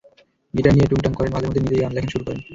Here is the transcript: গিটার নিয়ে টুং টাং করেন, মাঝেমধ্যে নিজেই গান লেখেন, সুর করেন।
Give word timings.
গিটার 0.53 0.73
নিয়ে 0.75 0.89
টুং 0.89 0.99
টাং 1.03 1.11
করেন, 1.17 1.31
মাঝেমধ্যে 1.33 1.61
নিজেই 1.63 1.81
গান 1.83 1.91
লেখেন, 1.93 2.11
সুর 2.11 2.23
করেন। 2.25 2.39